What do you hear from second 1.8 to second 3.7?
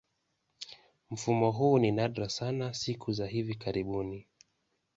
nadra sana siku za hivi